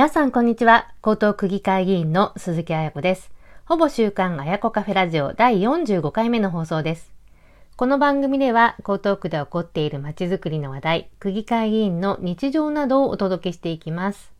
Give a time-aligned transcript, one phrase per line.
[0.00, 0.88] 皆さんこんにちは。
[1.06, 3.30] 江東区議会議員の鈴木彩子です。
[3.66, 7.12] ほぼ週刊彩子カフェラジオ第45回目の放送です。
[7.76, 14.32] この番組では江東区で起こっているまちづくりの話題、区議会議員の日常などをお届けしていきます。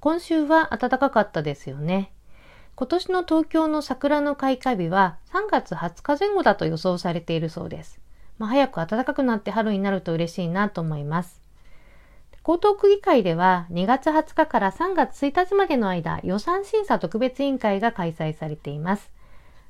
[0.00, 2.10] 今週は暖かかったですよね。
[2.74, 8.00] 今年の東京の桜の開花日は3月20日前後だと予想されているそうです。
[8.36, 11.41] まあ、早く暖かくなって春になると嬉しいなと思います。
[12.44, 19.12] 江東区議会では2月20日から3月1日までの間予算審査特別委員会が開催されています。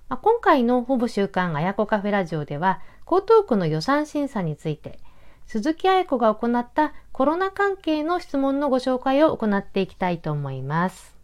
[0.09, 4.99] まあ、今回のほぼ週刊あやこカフェラジオでは江東区の予算審査について
[5.47, 11.22] 鈴木彩子が行ったコロナ関係の質問のご紹介を行っていきたいと思います。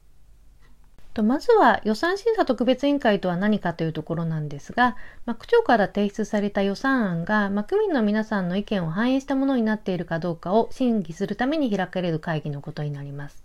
[1.18, 4.96] とまずは予算審査特別委員会とは何かというところなんですが、
[5.26, 13.42] まあ、区長から提出された予算案が、まあ、区民の皆さんの意見を反映したものになっているかどうかを審議するために開かれる会議のことになります。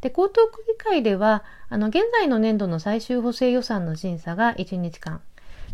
[0.00, 5.20] で、江東区議会では、あの、現在の年度の最終補正予算の審査が1日間、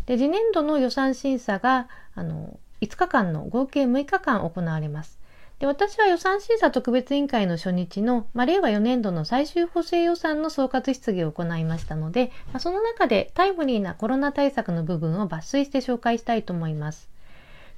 [0.07, 5.19] で、次年度の予算審査が、あの、5日間の合計6日間行われます。
[5.59, 17.09] で私は予算審査特別委員会の初日の、まあ、令和4年度の最終補正予算の総括質疑を行いましたので、まあ、その中でタイムリーなコロナ対策の部分を抜粋して紹介したいと思います。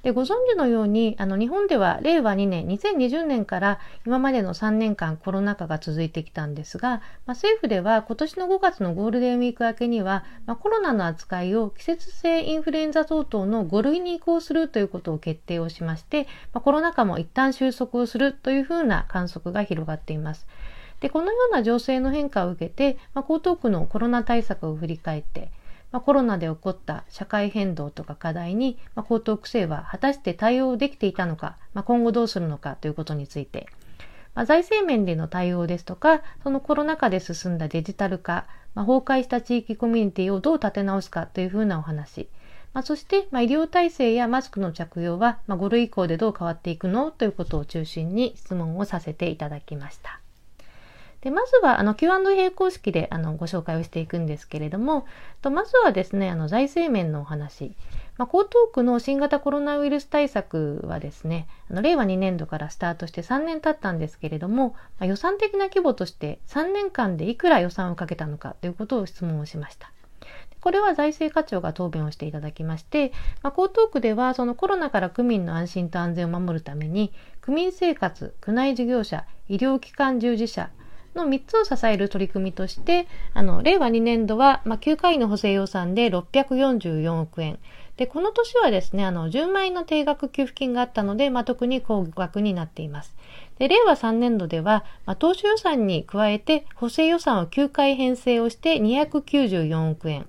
[0.02, 20.46] でご存知のようにあの日本では令和2年2020年から今までの3年間コロナ禍が続いてきたんですが、まあ、政府では今年の5月のゴールデンウィーク明けには、まあ、コロナの扱いを季節性インフルエンザ相当の5類に移行するということを決定をしまして、まあ、コロナ禍も一旦収束をするというふうな観測が広がっています。
[21.02, 25.50] でこのような情勢の変化を受けて、ま、江東区のコロナ対策を振り返って
[25.92, 33.68] まあ、コロナで起こった社会変動とか課題に、まあ、高等区政は果たして対応できていたのか、まあ、今後どうするのかということについて、
[34.34, 42.28] まあ、財政面での対応ですとか、そのコロナ禍で進んだデジタル化、まあ、崩壊した地域コミュニティをどう立て直すかというふうなお話、
[42.72, 47.10] まあ、そして、まあ、医療体制やマスクの着用は、まあ、5類以降でどう変わっていくの？
[47.10, 50.21] ということを中心に質問をさせていただきました。
[51.22, 55.06] で、まずは、あの、Q&A 方式で、あの、ご紹介をしていくんですけれども、
[55.40, 57.76] とまずはですね、あの、財政面のお話。
[58.18, 69.90] まあ、江東区の新型コロナウイルス対策はですね、あの令和2年度からスタートして3年経ったんですけれども、まあ、予算的な規模として3年間でいくら予算をかけたのかということを質問をしました。
[70.60, 73.12] これは財政課長が答弁をしていただきまして、
[73.42, 80.70] まあ、江東区ではそのコロナから区民の安心と安全を守るために、区民生活、区内事業者、医療機関従事者、
[81.14, 87.58] の3つを支える取り組みとして、あの、令和2年度は、まあ、9回の補正予算で644億円。
[87.96, 93.14] で、この年はですね、あの、10万円の定額給付金があったので、まあ、特に高額になっています。
[93.58, 100.26] で、令和3年度では、まあ、当初予算に加えて、補正予算を9回編成をして294億円。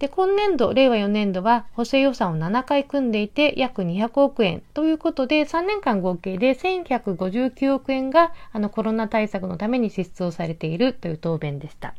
[0.00, 11.94] で、今年度、令和4年度は補正予算を7回組んでいて約200億円ということで、3年間合計で1159億円があのコロナ対策のために支出をされているという答弁でした。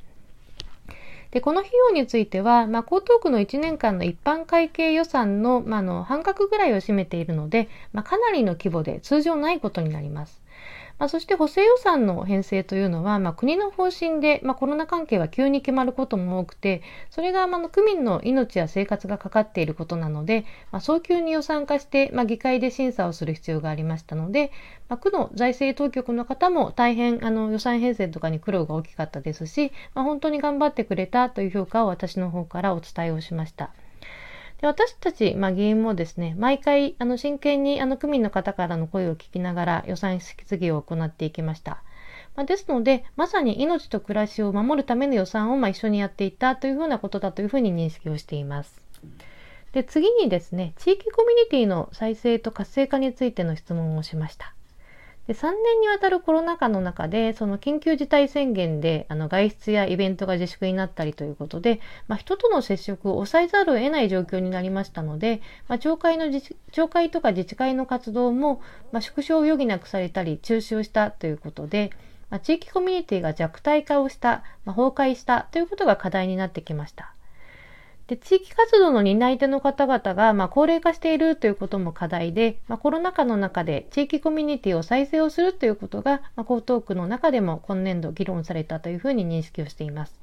[1.29, 10.41] で、この費用については、まあ、江東区の1年間の一般会計予算の、まあ、の半額ぐらいを占めているので、まあ、かなりの規模で通常ないことになります。
[11.01, 24.51] まあ、そして補正予算の編成というのは、まあ、国の方針で、まあ、コロナ関係は急に決まることも多くて、それが、まあ、区民の命や生活がかかっていることなので、まあ、早急に予算化して、まあ、議会で審査をする必要がありましたので、
[24.90, 33.72] まあ、区の財政当局の方も大変あの予算編成とかに苦労が大きかったですし、まあ、本当に頑張ってくれたという評価を私の方からお伝えをしました。
[34.61, 41.81] で私たち、まあ、議員もですね、毎回、あの、真剣に、あの、区民の方からの声を聞きながら予算質疑を行っていきました。
[42.35, 48.79] まあ、ですので、まさに命と暮らしを守るための予算を、まあ、一緒にやっていたというふうなことだというふうに認識をしています。
[49.72, 54.53] で、次にですね、地域コミュニティの再生と活性化についての質問をしました。
[55.28, 71.91] で3年にわたるコロナ禍の中でその緊急事態宣言であの外出やイベントが自粛になったりということで、まあ、人との接触を抑えざるを得ない状況になりましたので、まあ、町会の自町会とか自治会の活動も、まあ、縮小を余儀なくされたり中止をしたということで、
[72.32, 77.14] まあ、地域コミュニティが弱体化をした、まあ、崩壊したということが課題になってきました。
[78.11, 90.19] で地域活動の担い手の方々が、まあ、高齢化しているということも課題で、まあ、コロナ禍の中で地域コミュニティを再生をするということが、まあ、江東区の中でも今年度議論されたというふうに認識をしています。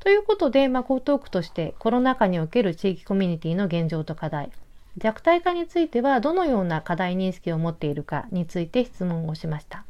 [0.00, 4.52] ということで、まあ、江東区としてコロナ禍における地域コミュニティの現状と課題、
[4.98, 9.86] 弱体化についてはどのような課題認識を持っているかについて質問をしました。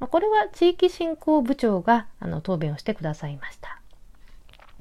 [0.00, 3.80] ま、これは地域振興部長があの答弁をしてくださいました。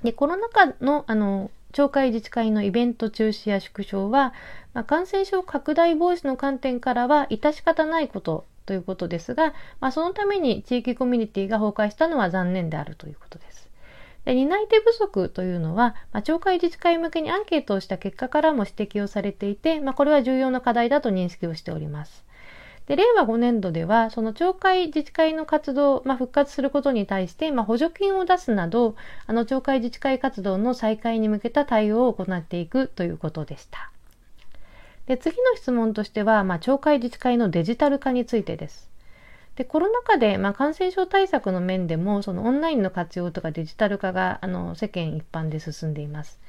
[0.03, 4.33] で、コロナ禍のあの町会自治会のイベント中止や縮小は、
[4.74, 13.69] まあ、感染症拡大防止の観点からは致し方ないことということですが、まあ、そのために地域コミュニティが崩壊したのは残念であるということです。
[14.24, 22.25] で担い手不足というのは、まあ、町会自治会向けにアンケートをした結果からも指摘をされていて、まあ、これは重要な課題だと認識をしております。
[22.87, 28.95] で、令和5年度では、その町会自治会の活動、まあ、復活することに対して、まあ、補助金を出すなど、
[29.25, 33.89] あの、町会自治会活動の再開に向けた対応を行っていくということでした。
[35.07, 38.89] で、次の質問としては、まあ、町会自治会のデジタル化についてです。
[39.55, 46.39] で、コロナ禍で、まあ、感染症対策の面でも、そのオンラインの活用とかデジタル化が、あの、世間一般で進んでいます。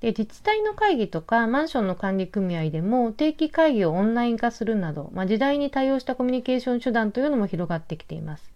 [0.00, 8.50] で自治体の会議とかマンションの管理組合でも定期会議をオンライン化するなど、まあ、時代に対応したコミュニケーション手段というのも広がってきています。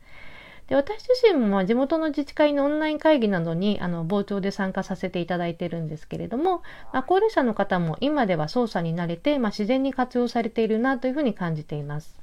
[0.69, 6.63] で私自身もま地元の自治会のオンライン会議などにあの傍聴で参加させていただいてるんですけれども、
[6.93, 12.19] まあ、高齢者の方も今では操作に慣れて、まあ、自然に活用されているなというふうに感じています。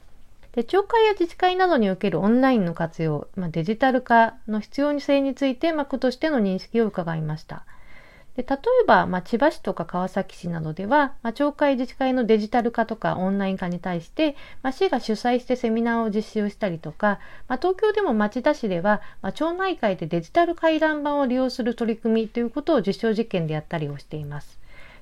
[0.53, 7.63] で町会や自治会などにおけるオンラインの活用、まあ、デジタル化の必要性について、ま、区としての認識を伺いました。
[8.35, 17.19] で例えば、まあ、千葉市とか川崎市などでは、まあ、町会自治会のデジタル化とかオンライン化に対して、まあ、市が主催してセミナーを実施をしたりとか、
[17.49, 24.59] まあ、東京でも町田市では、まあ、町内会でデジタル回覧板を利用する取り組みということを実証実験でやったりをしています。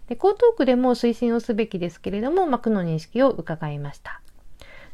[0.08, 4.22] で江東区でも推進をすべきですけれども、まあ、区の認識を伺いました。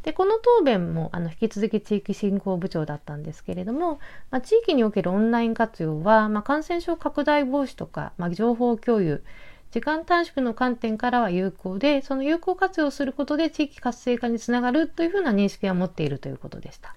[0.06, 4.00] で、この答弁もあの引き続き地域振興部長だったんですけれども、
[4.30, 9.24] まあ、地域におけるオンライン活用は、まあ、感染症拡大防止とか、まあ、情報共有、
[9.72, 16.96] 時間短縮の観点からは有効で、その有効活用することで地域活性化につながるというふうな認識は持っているということでした。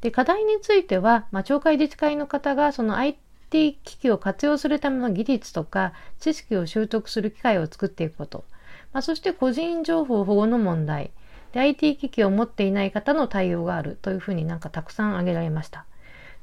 [0.00, 8.44] で、課題については、まあ、町会自治会の方がその IT 機器を活用するための技術とか知識を習得する機会を作っていくこと、
[8.92, 11.10] まあ、そして個人情報保護の問題、
[11.56, 15.86] で IT 機器を持っていない方の対応があるというふうになんかたくさん挙げられました。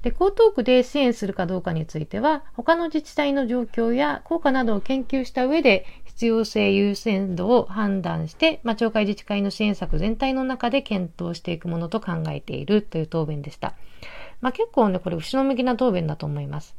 [0.02, 13.76] で、江東区で支援するかどうかについては、他の自治体の状況や効果などを研究した上で、必要性優先度を判断して、まあ、町会自治会の支援策全体の中で検討していくものと考えているという答弁でした。
[14.42, 16.76] まあ、結構ね、これ後ろ向きな答弁だと思います。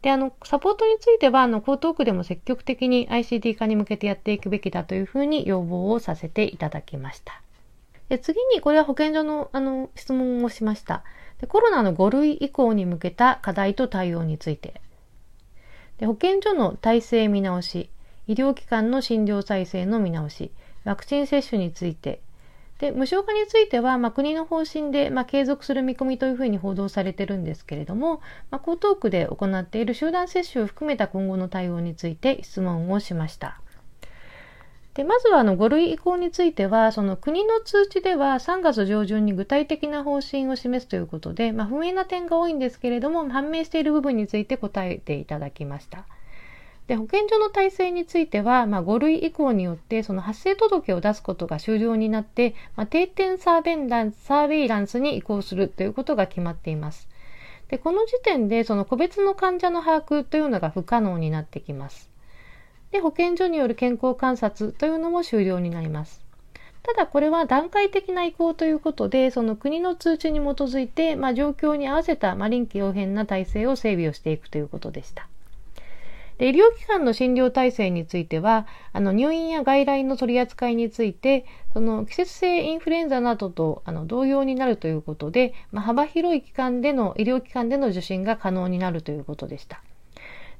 [0.00, 7.42] で、あの、サポートについては、あの、江東区でも積極的に ICT 化に向けてやっていくべきだというふうに要望をさせていただきました。
[8.08, 11.02] で次に、これは保健所のあの質問をしました。
[11.40, 14.80] でコロナの5類以降に向けた課題と対応について。
[15.98, 17.90] で保健所の体制見直し、
[18.26, 20.52] 医療機関の診療体制の見直し、
[20.84, 22.20] ワクチン接種について、
[22.78, 28.20] で無償化については、まあ、国の方針で、まあ、継続する見込みというふうに報道されてるんですけれども、
[28.50, 33.60] まあ、江東区で行っている集団接種を含めた今後の対応について質問をしました。
[34.96, 46.06] で、まずはあの5類移行については、その国の通知では3月上旬に具体的な方針を示すということで、まあ、不明な点が多いんですけれども、判明している部分について答えていただきました。
[46.86, 57.06] で、保健所の体制については、まあ、5類移行によって、その発生届を出すことが終了になって、まあ、定点サーベンランサーベイランスに移行するということが決まっています。
[57.68, 62.15] で、この時点で、その個別の患者の把握というのが不可能になってきます。
[62.90, 66.24] で、保健所による健康観察というのも終了になります。
[66.82, 75.28] ただこれは段階的な移行ということで、その国の通知に基づいて、まあ、状況に合わせた、まあ、臨機応変な体制を整備をしていくということでした。
[76.38, 89.82] で医療機関の診療体制については、あの入院や外来の取り扱いについて、その季節性インフルエンザなどとあの同様になるということで、まあ、幅広い機関での医療機関での受診が可能になるということでした。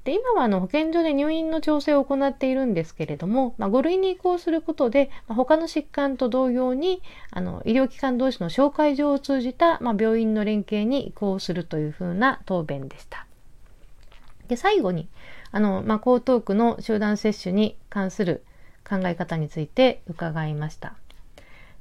[0.07, 13.27] で、今はあの保健所で入院の調整を行っているんですけれども、まあ、5類に移行することで、まあ、他の疾患と同様に、あの、医療機関同士の紹介状を通じた、まあ、病院の連携に移行するというふうな答弁でした。
[14.47, 15.09] で、最後に、
[15.51, 18.45] あの、まあ、江東区の集団接種に関する
[18.89, 20.95] 考え方について伺いました。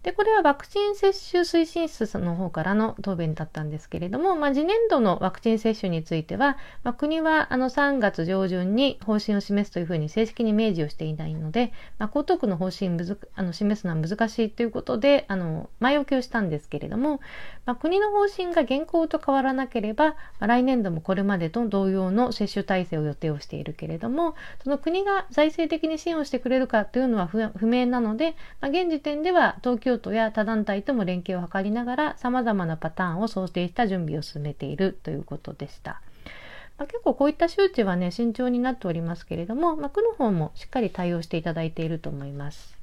[0.06, 17.20] で、これはワクチン接種推進室の方からの答弁だったんですけれども、まあ、次年度のワクチン接種については、まあ、国はあの3月上旬に方針を示すというふうに正式に明示をしていないので、まあ、江東区の方針むずあの示すのは難しいということで、あの、前置きをしたんですけれども、
[17.66, 36.02] まあ、国の方針が現行と変わらなければ、まあ、来年度もこれまでと同様の接種体制を予定をしているけれども、その国が財政的に支援をしてくれるかというのは不明なので、まあ、現時点では東京東都や他団体とも連携を図りながら様々なパターンを想定した準備を進めているということでした。
[36.78, 42.78] まあ、結構こういった周知はね、慎重になっておりますけれども、まあ、区の方もしっかり対応していただいていると思います。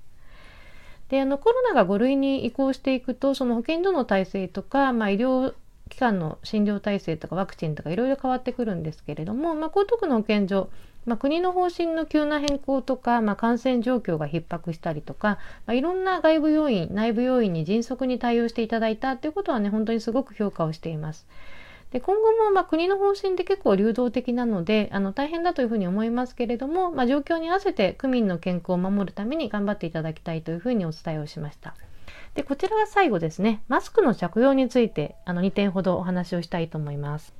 [1.10, 5.52] で、あの、コロナが5類に移行していくと、その保健所の体制とか、まあ、医療
[5.90, 10.70] 機関の診療体制とかワクチンとかいろいろ変わってくるんですけれども、まあ、江東区の保健所、
[11.04, 21.26] まあ、国の方針の急な変更とか、まあ、感染状況が逼迫したりとか、まあ、いろんな外部要因、内部要因に迅速に対応していただいたということはね、本当にすごく評価をしています。
[21.92, 31.74] で今後もま国の方針って結構流動的なのであの大変だというふうに思いますけれども、ま、状況に合わせて区民の健康を守るために頑張っていただきたいというふうにお伝えをしました。
[32.34, 37.34] でこちらは最後ですねマスクの着用についてあの2点ほどお話をしたいと思います。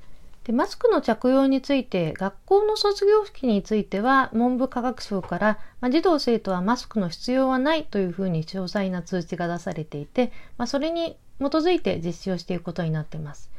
[0.45, 13.51] でマスクの着用について学校の卒業式については文部科学省から、まあ、児童生徒はマスクの必要はないというふうに詳細な通知が出されていて、まあ、それに基づいて実施をしていくことになっています。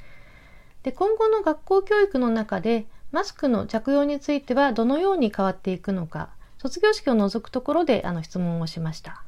[0.84, 9.24] で今後の学校教育の中でマスクの着用についてはどのように変わっていくのか卒業式を除くところであの質問をしました。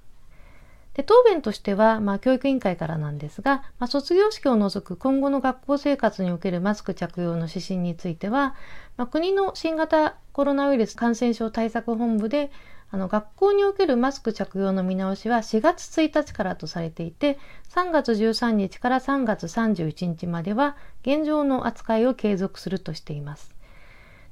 [0.95, 8.55] で答弁としては、まあ、教育委員会からなんですが、まあ、卒業式を除く今後の学校生活におけるマスク着用の指針については、
[8.95, 12.49] まあ、国の新型コロナウイルス感染症対策本部で
[12.91, 17.39] あの学校におけるマスク着用の見直しは4月1日からとされていて
[17.73, 23.54] 3月13日から3月31日までは現状の扱いを継続するとしています。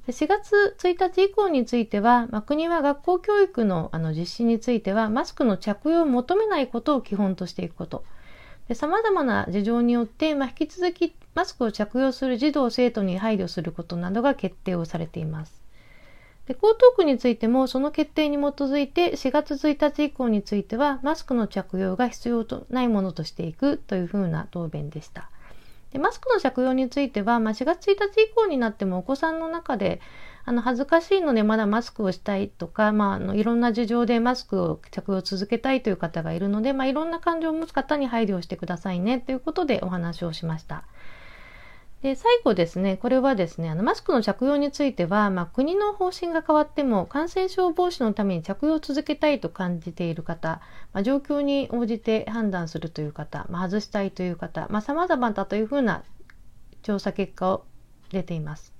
[0.06, 8.04] 4月1日以降については、まあ、国は学校教育のあの実施についてはマスクの着用を求めないことを基本としていくこと。
[8.74, 15.62] さまざまな事情によって、まあ、引き続きマスクを着用する児童生徒に配慮することなどが決定をされています。
[16.46, 25.30] で江東区についてもその決定に基づいて4月1日以降についてはマスクの着用が必要とないものとしていくというふうな答弁でした。
[25.94, 30.00] でマスクの着用については、まあ、4月1日以降になってもお子さんの中で
[30.44, 40.84] あの恥ずかしいのでまだマスクをしたいとか、まあ、あのいろんな事情でマスクを着用続けたいという方がいるので、まあ、いろんな感情を持つ方に配慮をしてくださいねということでお話をしました。
[42.04, 50.60] で最後ですね、これはですね、あのマスクの着用については、まあ、国の方針が変わっても感染症防止のために着用を続けたいと感じている方、
[50.92, 56.02] まあ、状況に応じて判断するという方、まあ、外したいという方、まあ、様々だというふうな
[56.82, 57.64] 調査結果を
[58.10, 58.74] 出ています。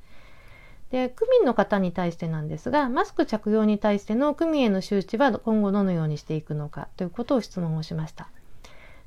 [0.91, 8.29] で区民の方に対してなんですが、マスク着用に対しての区民への周知は今後どのようにしていくのかということを質問をしました。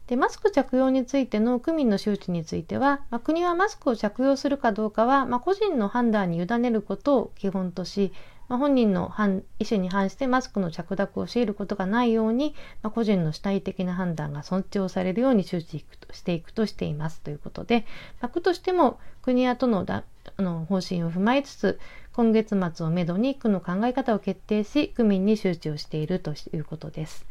[0.07, 8.13] でマスク着用についての区民の周知については、まあ、国はマスクを着用するかどうかは、まあ、個人の判断に委ねることを基本とし、
[8.47, 9.11] まあ、本人の
[9.59, 17.85] 意思に反してマスクの着脱を強いることがないように、ま、個人の主体的な判断が尊重されるように周知していくとしていますということで、
[18.21, 20.03] ま、区としても国や都のだ
[20.37, 21.79] あの方針を踏まえつつ
[22.13, 27.25] 今月末をめどに区の考え方を決定し区民に周知をしているということです。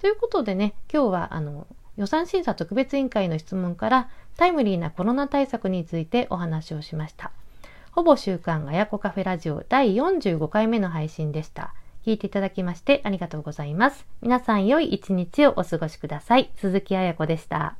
[0.00, 1.66] ということでね今日はあの
[1.96, 7.30] 予算審査特別委員会の質問からタイムリーなコロナ対策についてお話をしました。
[7.92, 11.74] ほぼ週刊あやこカフェラジオ第45回目の配信でした。
[12.04, 14.06] 聞いていただきましてありがとうございます。
[14.20, 16.50] 皆さん良い一日をお過ごしください。
[16.56, 17.76] 鈴木あやこでした。